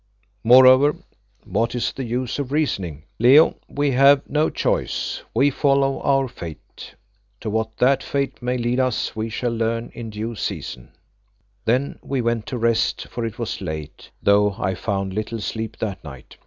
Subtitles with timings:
[0.43, 0.95] Moreover,
[1.43, 3.03] what is the use of reasoning?
[3.19, 6.95] Leo, we have no choice; we follow our fate.
[7.41, 10.89] To what that fate may lead us we shall learn in due season."
[11.65, 16.03] Then we went to rest, for it was late, though I found little sleep that
[16.03, 16.37] night.